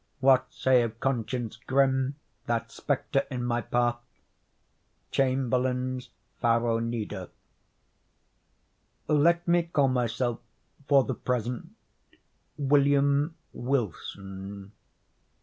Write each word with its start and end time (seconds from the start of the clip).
what 0.19 0.51
say 0.51 0.81
of 0.81 0.99
CONSCIENCE 0.99 1.57
grim, 1.67 2.15
That 2.47 2.71
spectre 2.71 3.21
in 3.29 3.43
my 3.43 3.61
path? 3.61 3.99
—Chamberlayne's 5.11 6.09
Pharronida. 6.41 7.29
Let 9.07 9.47
me 9.47 9.61
call 9.61 9.89
myself, 9.89 10.39
for 10.87 11.03
the 11.03 11.13
present, 11.13 11.75
William 12.57 13.35
Wilson. 13.53 14.71